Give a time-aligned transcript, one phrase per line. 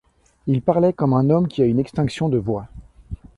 [0.47, 2.67] Il parlait comme un homme qui a une extinction de voix.